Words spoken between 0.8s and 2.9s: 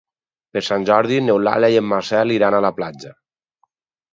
Jordi n'Eulàlia i en Marcel iran a la